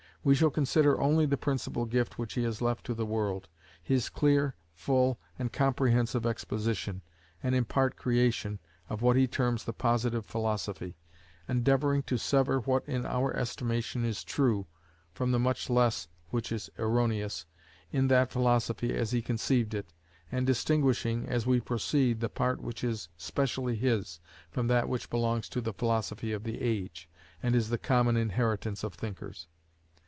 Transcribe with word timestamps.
We 0.23 0.35
shall 0.35 0.51
consider 0.51 1.01
only 1.01 1.25
the 1.25 1.35
principal 1.35 1.85
gift 1.85 2.19
which 2.19 2.33
he 2.35 2.43
has 2.43 2.61
left 2.61 2.85
to 2.85 2.93
the 2.93 3.07
world, 3.07 3.47
his 3.81 4.07
clear, 4.07 4.53
full, 4.71 5.19
and 5.39 5.51
comprehensive 5.51 6.27
exposition, 6.27 7.01
and 7.41 7.55
in 7.55 7.65
part 7.65 7.95
creation, 7.95 8.59
of 8.87 9.01
what 9.01 9.15
he 9.15 9.25
terms 9.25 9.63
the 9.63 9.73
Positive 9.73 10.23
Philosophy: 10.23 10.95
endeavouring 11.49 12.03
to 12.03 12.19
sever 12.19 12.59
what 12.59 12.87
in 12.87 13.03
our 13.03 13.35
estimation 13.35 14.05
is 14.05 14.23
true, 14.23 14.67
from 15.11 15.31
the 15.31 15.39
much 15.39 15.71
less 15.71 16.07
which 16.29 16.51
is 16.51 16.69
erroneous, 16.77 17.47
in 17.91 18.07
that 18.09 18.29
philosophy 18.29 18.93
as 18.95 19.09
he 19.09 19.23
conceived 19.23 19.73
it, 19.73 19.91
and 20.31 20.45
distinguishing, 20.45 21.27
as 21.27 21.47
we 21.47 21.59
proceed, 21.59 22.19
the 22.19 22.29
part 22.29 22.61
which 22.61 22.83
is 22.83 23.09
specially 23.17 23.75
his, 23.75 24.19
from 24.51 24.67
that 24.67 24.87
which 24.87 25.09
belongs 25.09 25.49
to 25.49 25.61
the 25.61 25.73
philosophy 25.73 26.31
of 26.31 26.43
the 26.43 26.61
age, 26.61 27.09
and 27.41 27.55
is 27.55 27.69
the 27.69 27.77
common 27.79 28.15
inheritance 28.15 28.83
of 28.83 28.93
thinkers. 28.93 29.47